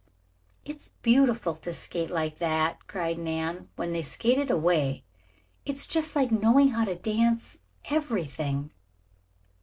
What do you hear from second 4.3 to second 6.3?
away. "It's just